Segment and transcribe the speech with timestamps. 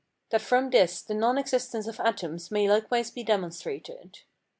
[0.31, 4.21] That from this the non existence of atoms may likewise be demonstrated.